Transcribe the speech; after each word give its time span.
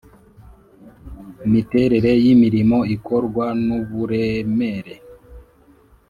Miterere 1.51 2.11
y 2.23 2.25
imirimo 2.33 2.79
ikorwa 2.95 3.45
n 3.65 3.67
uburemere 3.79 4.95